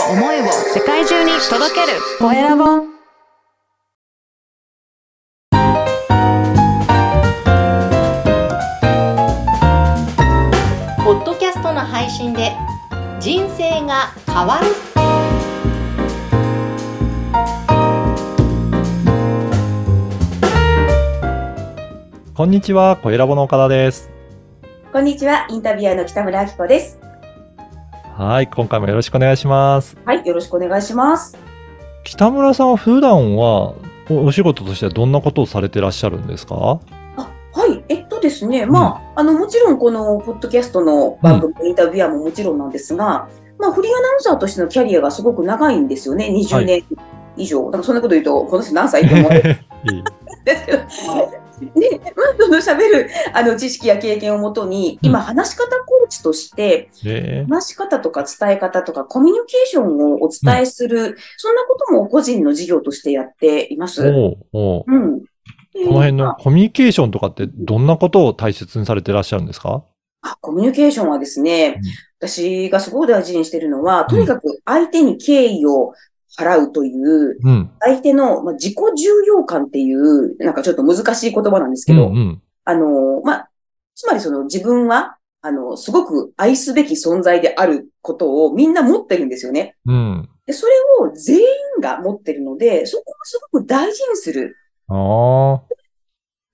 [0.00, 2.64] を思いを世界中に届けるコエラボ
[11.04, 12.52] ポッドキャストの配信で
[13.20, 14.66] 人生が変わる
[22.34, 24.10] こんにちは、小ラボの岡田です。
[24.92, 27.03] こんにちは、インタビュアーの北村明子です。
[28.16, 29.96] はい、今回もよろしくお願いします。
[30.04, 31.36] はい、よろしくお願いします。
[32.04, 33.74] 北村さんは普段は
[34.08, 36.78] おお仕事としてはどんなことをされてらっしゃるんですか？
[37.16, 46.84] あ、はい、えっとですね、まあ、あの、もちろんこのポッドキャストの番組のインタビュアーももちろんなんですが、まあ、フリーアナウンサーとしてのキャリアがすごく長いんですよね、20年
[47.36, 47.64] 以上。
[47.64, 49.58] だからそんなこと言うと、この人何歳って思われる
[49.90, 50.04] いいん
[50.44, 50.78] ですけど。
[51.60, 57.46] で、まあ、その喋る、あの、知識や経験をもとに、今、話し方コーチとして、え。
[57.48, 64.02] 話し方とか伝え方とかコミュニケーションをお伝えする、そんなことも個人の事業としてやっています。
[64.04, 64.84] ー、おうおう。
[64.86, 65.20] うん。
[65.20, 65.26] こ
[65.74, 69.84] の辺のコミュニケーションとかってどんなことを大切にされてらっしゃるんですか？
[70.22, 71.80] あコミュニケーションはですね、
[72.20, 72.28] うん。
[72.28, 75.92] 私がすごく大事にしているのは、とにかく相手に敬意を
[76.38, 77.70] 払うという、うん。
[77.80, 82.42] 相手の、まあ、自己重要感っていう、なんかちょっと難しい言葉なんですけど、うんうん。
[82.64, 83.50] あの、まあ、
[83.94, 89.76] つまりその自分は、あの、すごく愛すべき存在であることをみんな持ってるんですよね。
[89.86, 90.28] うん。
[90.46, 91.44] で、それを全員
[91.80, 94.56] が持ってるので、そこをすごく大事にする。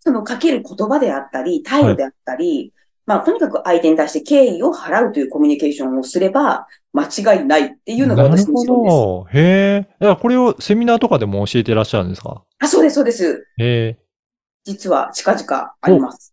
[0.00, 2.72] そのかける言葉であったり、態度であったり、
[3.06, 8.92] まあ、とにかく相手に対して敬意を払うというコミュニケーションをすれば、間違いないっていうのが私の持論です。
[8.94, 9.26] ど。
[9.32, 10.16] へえ。
[10.20, 12.42] これをセミナーとかでも教えてらっしゃるんですか？
[12.60, 13.46] あ、そうです、そうです。
[13.58, 13.98] へえ。
[14.64, 16.32] 実は近々あります。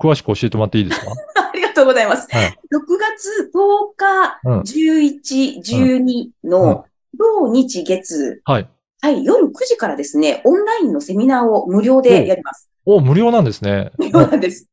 [0.00, 1.12] 詳しく教えてもらっていいですか？
[1.36, 2.26] ありがとうございます。
[2.34, 2.46] はい。
[2.48, 2.52] 6
[2.98, 6.84] 月10日、うん11、12の
[7.16, 8.68] 土日月、はい。
[9.02, 12.70] はい、夜9時からですね、オンラインのセミナーを無料でやります。
[12.86, 13.92] お、無料なんですね。
[13.98, 14.69] 無料なんです。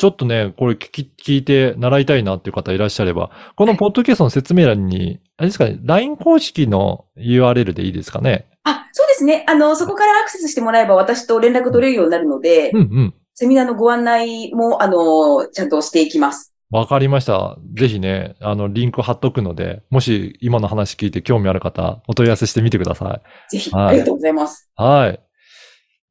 [0.00, 8.46] ちょっとね、これ聞き、聞いて習いたいなっていう方いらっしゃれば、このポッドキャストの説明欄に、あれですかね、LINE 公式の URL でいいですかね？
[8.64, 9.44] あ、そうですね。
[9.46, 13.14] あの、そこからアクセスしてもらえば私と連絡取れるようになるので、うんうん。
[13.34, 16.54] セミナーのご案内も、あの、ちゃんとしていきます。
[16.70, 17.58] わかりました。
[17.74, 24.70] ぜひね、あの、リンク貼っとくので、もし今の話聞いて興味ある方、お問い合わせしてみてくださぜひ、はいありがとうございます。
[24.78, 24.82] い。
[24.82, 25.20] はい。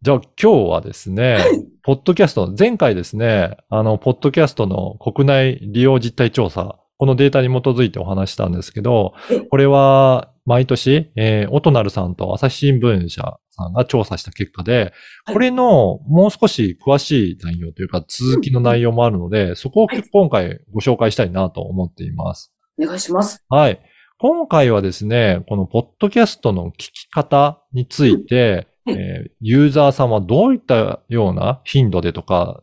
[0.02, 1.40] じゃあ今日はですね、
[1.84, 14.94] ポッドキャスト、前回ですね、あの、ポッドキャストの国内利用実態調査、このデータに基づいてお話したんですけどえ、これは毎年、えー、オトナルさんと朝日新聞社さんが調査した結果で、
[15.26, 22.54] はいこれのもう少し詳しい内容というか続きの内容もあるので、そこをはい今回ご紹介したいなと思っています。
[22.82, 23.44] お願いします。
[23.50, 23.82] はい。
[24.18, 32.62] 今回はですね、このポッドキャストの聞き方について、えーユーザーさんはどういったような頻度でとか、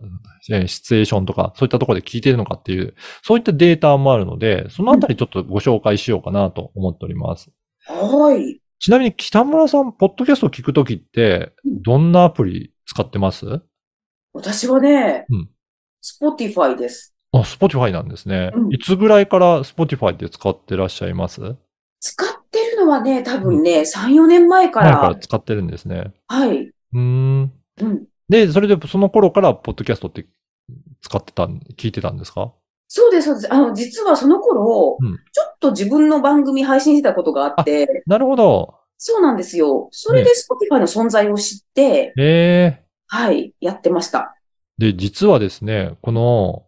[0.50, 7.50] えーシチュエーションとか、そういったところで聞いているのかっていう、そういったデータもあるので、そのあたりちょっとご紹介しようかなと思っております。
[7.86, 8.60] はい。
[8.78, 13.46] ちなみに北村さん、ポッドキャストを聞くときって、どんなアプリ使ってます？
[14.32, 15.48] 私はね、うん
[16.02, 17.16] スポティファイです。
[17.32, 18.52] あ、Spotify なんですね。
[18.54, 21.56] うんいつぐらいから Spotify って使ってらっしゃいます？
[22.86, 25.14] のはね、多分ね、3、4年前か前からら。
[25.16, 26.12] 使ってるんですね。
[26.28, 26.66] はい。
[26.66, 27.52] うーん。
[27.80, 28.06] うん。
[28.28, 30.26] で、それでその頃からポッドキャストって
[31.02, 32.52] 使ってたん、聞いてたんですか？
[32.88, 33.52] そうです、そうです。
[33.52, 38.74] あの、実はその頃、うんちょっと自分の番組配信してたことがあって、なるほど。
[38.98, 39.88] そうなんですよ。
[39.90, 44.36] それで Spotify の存在を知って、ええはい、やってました。
[44.78, 46.64] で、実はですね、この、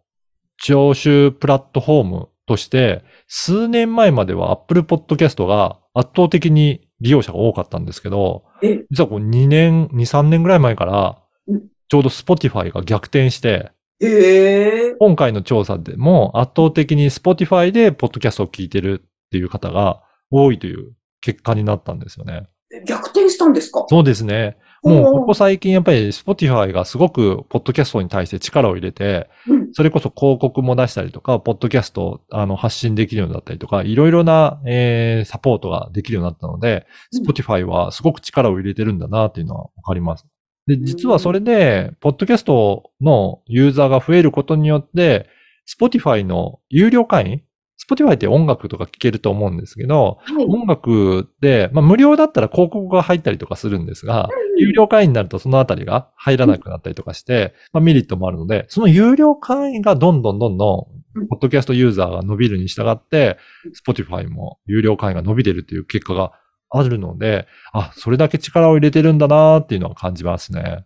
[0.57, 13.71] 聴取プラットフォームとして、数年前までは Apple Podcast が圧倒的に利用者が多かったんですけど、え、実はこう2年、2、3年ぐらい前からうん、ちょうど Spotify が逆転して。
[14.01, 20.01] 今回の調査でも圧倒的に Spotify でポッドキャストを聞いてるっていう方が
[20.31, 22.47] 多いという結果になったんですよね。
[22.87, 23.85] 逆転したんですか？
[23.89, 24.57] そうですね。
[24.83, 29.73] もうここ最近やっぱり Spotify がすごくポッドキャストに対して力を入れて、うん。
[29.73, 40.25] それこそ広告も出したりとか、ポッドキャストをあの発信できるようになったりとか、いろいろな、えーサポートができるようになったので、うん Spotify はすごく力を入れてるんだなっていうのはわかります。
[40.67, 45.27] で、実はそれで、ポッドキャストのユーザーが増えることによって、
[45.67, 47.41] Spotify の有料会員
[47.87, 50.45] Spotify って音楽とか聴けると思うんですけど、はい。
[50.45, 63.37] 音楽って、まあ無料だったら広告が入ったりとかするんですが、有料会員になるとそのあたりが入らなくなったりとかして、まあメリットもあるので、その有料会員がどんどんどんどうんポッドキャストユーザーが伸びるに従って、
[63.85, 66.33] Spotify も有料会員が伸びてるっていう結果が
[66.69, 70.85] あるので、あ、それだけ力を入れてるんだなっていうのは感じますね。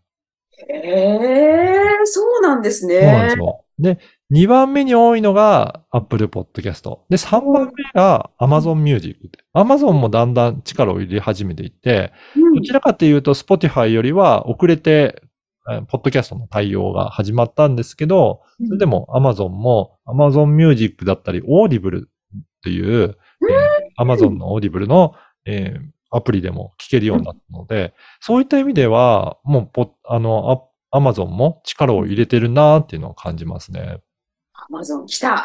[0.70, 3.00] ええそうなんですね。
[3.00, 3.63] そうなんですよ。
[3.80, 4.00] で、
[4.32, 7.00] 2番目に多いのが Apple Podcast。
[7.10, 9.18] で、3番目が Amazon Music。
[9.56, 15.22] Amazon もだんだん力を入れ始めていって、うんどちらかというと Spotify よりは遅れて、
[15.72, 22.10] えーポッドキャストの対応が始まったんですけど、それでも Amazon も Amazon Music だったり Audible っ
[22.64, 23.18] ていう、
[24.00, 25.14] えー Amazon の Audible の、
[25.46, 34.00] えーアプリでも聞けるようになったので、そういった意味では、もうポ、あの、あ Amazon も力を入れてるなっていうのを感じますね。
[34.54, 35.44] アマゾン来た。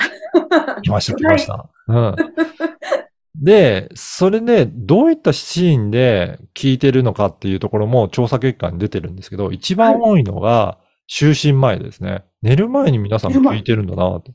[0.82, 1.70] 来ました、来ました。
[1.88, 2.16] うん。
[3.34, 10.78] で、それで、どういったシーンで聞いてるのかっていうところも調査結果に出てるんですけど、一番多いのが、
[11.10, 12.24] 就寝前ですね。
[12.42, 14.32] 寝る前に皆さん聞いてるんだなって。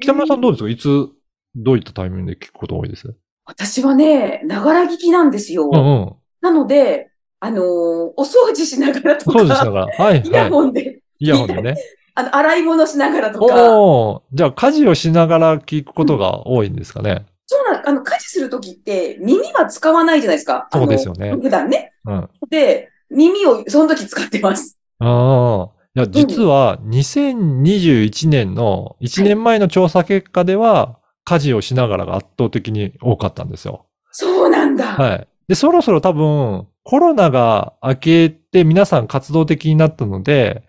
[0.00, 0.70] 北村さんどうですか？
[0.70, 1.08] いつ、
[1.54, 3.14] どういったタイミングで聞くこと多いです？
[3.44, 5.68] 私はね、ながら聞きなんですよ。
[5.70, 6.14] うんうん。
[6.40, 7.09] なので、
[7.40, 9.86] あのーお掃除しながらとか、そうですだから。
[9.86, 10.50] はい、イヤはい。
[10.50, 11.76] ホンで、イヤホンでね。
[12.14, 17.26] あの、洗い物しながらとか、おーじゃあ家事をしながら聞くことが多いんですかね。
[17.46, 20.68] そうなん、あの、家事するときって耳は使わないじゃないですか。
[20.72, 21.92] そうですよね普段ね。
[22.04, 22.14] うん。
[22.14, 24.78] あで、耳をその時使ってます。
[24.98, 25.68] あ。
[25.96, 33.86] いや、実は2021年の1年前の調査結果では、家事をしながらが圧倒的に多かったんですよ。
[34.12, 34.86] そうなんだ。
[34.86, 35.28] はい。
[35.48, 40.64] で、そろそろ多分、コロナが明けて皆さん活動的になったので、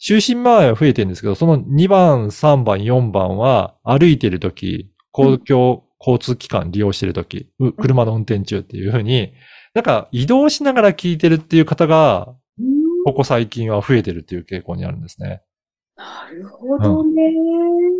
[0.00, 9.32] 就寝前は増えてるんですけど、その2番、3番、4番は歩いてるとき、公共交通機関利用してるとき、う車の運転中っていうふうに、
[9.74, 12.34] なんか移動しながら聞いてるっていう方が、
[13.06, 15.42] ここ最近は増えてるっていう傾向にあるんですね。
[15.96, 17.32] なるほどね。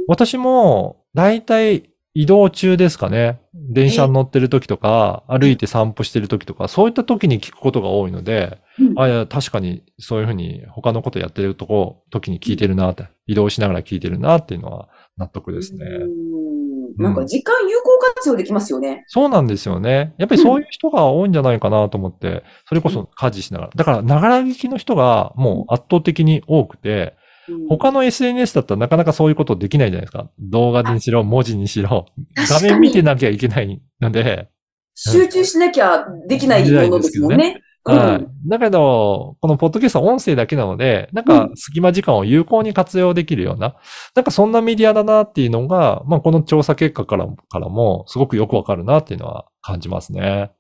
[0.09, 3.43] 私も、だいたい移動中ですかね。
[3.53, 15.85] 電車に乗ってる時とか、歩いて散歩してる時とか、そういった時に聞くことが多いので、うんあいや確かにそういうふうに他のことやってるとこ、時に聞いてるなって、移動しながら聞いてるなっていうのは納得ですね。
[15.85, 19.05] うーんなんか時間有効活用できますよね。
[19.09, 20.15] そうなんですよね。
[20.17, 23.71] やっぱりそういう人が多いんじゃないかなと思って、それこそ家事しながら。
[23.77, 27.26] だから、ながら聞きの人がもう圧倒的に多くて、うん
[27.69, 30.31] 他の SNS だったらなかなかそういうことできないじゃないですか。
[30.39, 32.07] 動画にしろ、文字にしろ、
[32.37, 34.49] 画面見てなきゃいけないので、
[34.95, 37.57] 集中しなきゃできないものですもんね。
[37.61, 38.49] うんはい。
[38.49, 43.77] だけど、このポッドキャストは音声だけなので、なんか隙間時間を有効に活用できるような、
[44.17, 50.51] なんかそんなメディアだなっていうのが、まあこの調査結果からからもすごくよくわかるなっていうのは感じますね。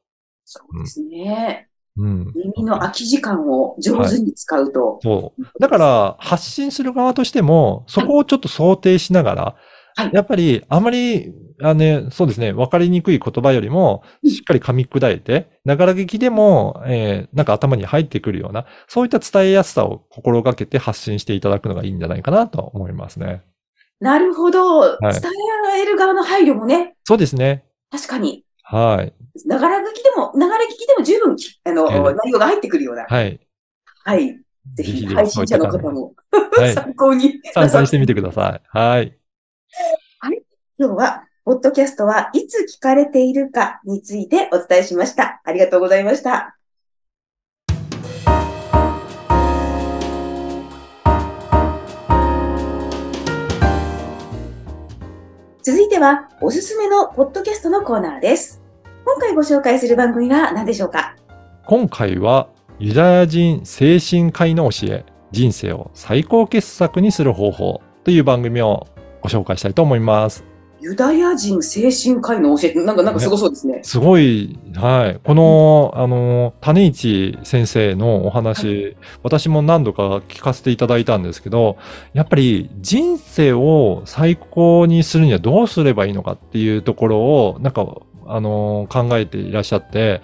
[0.44, 1.69] そうですね。
[1.96, 2.32] うん。
[2.34, 4.98] 耳の空き時間を上手に使うと。
[5.02, 5.43] そう。
[5.60, 11.32] だから、発信する側としても、そこをちょっと想定しながら、はいやっぱり、あまり、
[11.62, 23.43] あね、そうですね、わかりにくい言葉よりも、しっかり噛み砕いて、ながら聞きでも、えーなんか頭に入ってくるような、そういった伝えやすさを心がけて発信していただくのがいいんじゃないかなと思いますね。
[23.98, 24.87] なるほど。
[24.87, 25.12] い伝
[25.82, 27.64] える側の配慮もね、そうですね。
[27.90, 28.44] 確かに。
[28.69, 29.15] はい。
[29.47, 33.05] ながら聞きでも、ながら聞きでも十分き、あの、ええ内容が入ってくるような。
[33.05, 33.41] はい。
[34.05, 34.41] はい。
[34.75, 36.75] ぜひ、配信者の方もはい。
[36.75, 37.41] 参考に。
[37.55, 38.63] 参考にしてみてください。
[38.69, 39.17] はい。
[40.79, 45.41] 今日は、ポッドキャストはいつ聞かれているかについてお伝えしました。
[45.44, 46.58] ありがとうございました。
[55.96, 58.62] ては、おすすめのポッドキャストのコーナーです。
[59.06, 61.17] 今回ご紹介する番組は何でしょうか？
[61.65, 68.86] 今回は、ユダヤ人精神科医の教え、人生を最高傑作にする方法という番組を
[69.22, 70.44] ご紹介したいと思います。
[70.81, 73.81] ユダヤ人精神科医の教え、なんか、なんかすごそうですね。
[73.83, 75.21] すごい、はい。
[75.25, 81.79] この、あの、種市先生のお話、私も何度か聞かせていただいたんですけど、
[82.13, 87.87] やっぱり人生を最高にするにはどうすればいいのかっていうところを、なんか、
[88.27, 90.21] あの、考えていらっしゃって、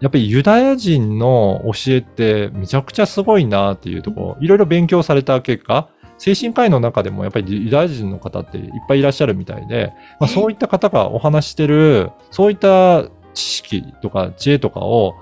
[0.00, 5.88] やっぱりユダヤ人の教えってめちゃくちゃすごいなっていうところ、いろいろ勉強された結果、
[6.22, 15.16] 精神科医の中でもやっぱりユダヤ人の方っていっぱいいらっしゃるみたいで、まあ、そういった方がお話してる、そういった知識とか知恵とかを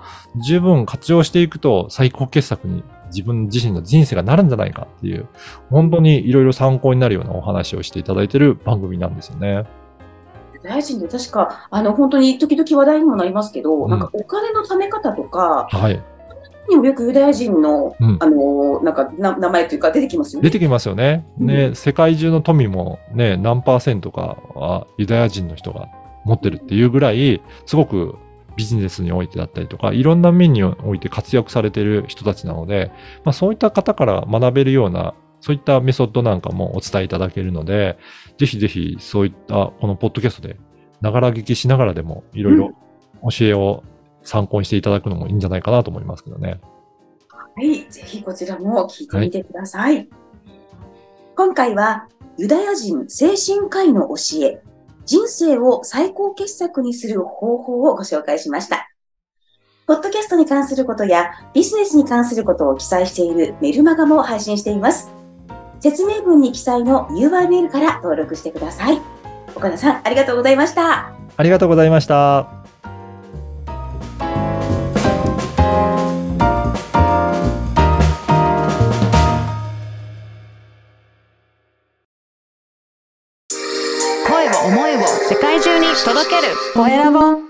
[0.45, 5.27] 十分活用していくと最高傑作に自分自身の人生がなるんじゃないかっていう、
[5.71, 9.65] 本当にいろいろ参考になるようなお話をしていただいている番組なんですよね。
[10.53, 16.03] ユダヤ人で確か、あの、本当に時々話題にもなりますけど、うんなんかお金の貯め方とか、はい。
[16.71, 20.49] にもよくユダヤ人の、うんあの、なんかな、名前というか出てきますよね。
[20.49, 21.27] 出てきますよね。
[21.37, 25.89] ね、世界中の富もね、何パーセントかはユダヤ人の人が
[26.25, 28.17] 持ってるっていうぐらい、すごく
[28.57, 32.91] ビジネスにおいてだったりとか、いろんな面において活躍されている人たちなので、
[33.25, 37.99] まあ、そういった方から学べるような、そういったメソッドなんかもお伝えいただけるので、
[38.39, 40.57] ぜひぜひそういったこのポッドキャストで、
[41.01, 42.73] ながら聞きしながらでもいろいろ
[43.31, 43.83] 教えを
[44.23, 46.61] 参考にしていただくのもいいんじゃないかなと思いますけどね。
[47.29, 50.09] はい、ぜひこちらも聞いてみてください。
[51.37, 54.63] 今回はユダヤ人精神科医の教え、
[55.05, 58.91] 人生を最高傑作にする方法をご紹介しました。
[59.87, 65.11] ポッドキャストに関することやビジネスに関することを記載しているメルマガも配信しています。
[65.81, 69.01] 説明文に記載の URL から登録してください。
[69.57, 71.13] 岡田さん、ありがとうございました。
[71.37, 72.60] ありがとうございました。
[86.05, 86.55] 届ける。
[86.75, 87.50] コエラボ